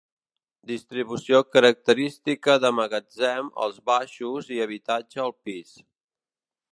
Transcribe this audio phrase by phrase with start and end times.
[0.69, 5.77] Distribució característica de magatzem als baixos i habitatge al pis.